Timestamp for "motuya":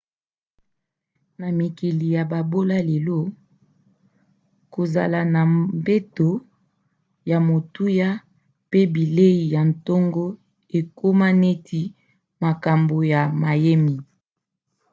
7.47-8.09